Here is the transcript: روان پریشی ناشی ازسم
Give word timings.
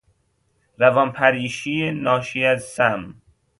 روان 0.77 1.11
پریشی 1.11 1.91
ناشی 1.91 2.45
ازسم 2.45 3.15